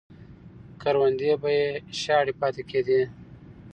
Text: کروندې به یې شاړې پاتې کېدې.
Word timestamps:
کروندې 0.81 1.31
به 1.41 1.49
یې 1.57 1.67
شاړې 2.01 2.33
پاتې 2.39 2.61
کېدې. 2.69 3.01